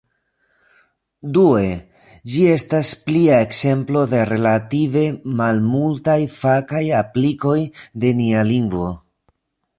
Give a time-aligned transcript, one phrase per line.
[1.35, 1.65] Due,
[2.35, 5.05] ĝi estas plia ekzemplo de relative
[5.43, 7.57] malmultaj fakaj aplikoj
[8.05, 8.91] de nia lingvo.